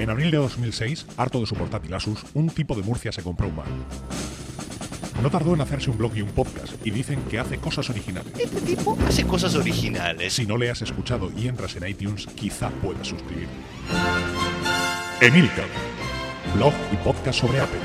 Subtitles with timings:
[0.00, 3.48] En abril de 2006, harto de su portátil Asus, un tipo de Murcia se compró
[3.48, 3.66] un Mac.
[5.22, 8.32] No tardó en hacerse un blog y un podcast, y dicen que hace cosas originales.
[8.38, 10.32] Este tipo hace cosas originales.
[10.32, 13.52] Si no le has escuchado y entras en iTunes, quizá puedas suscribirte.
[15.20, 15.68] Emilcar,
[16.54, 17.80] blog y podcast sobre Apple.